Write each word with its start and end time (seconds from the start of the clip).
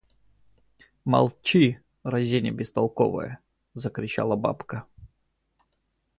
Молчи, 1.11 1.77
разиня 2.03 2.49
бестолковая!– 2.51 3.37
закричала 3.83 4.35
бабка. 4.35 4.87